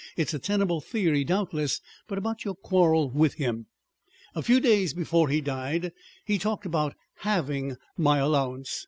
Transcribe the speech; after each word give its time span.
"It's 0.17 0.33
a 0.33 0.39
tenable 0.39 0.81
theory, 0.81 1.23
doubtless. 1.23 1.79
But 2.07 2.17
about 2.17 2.43
your 2.43 2.55
quarrel 2.55 3.11
with 3.11 3.35
him." 3.35 3.67
"A 4.33 4.41
few 4.41 4.59
days 4.59 4.95
before 4.95 5.29
he 5.29 5.41
died 5.41 5.91
he 6.25 6.39
talked 6.39 6.65
about 6.65 6.95
halving 7.17 7.75
my 7.97 8.17
allowance. 8.17 8.79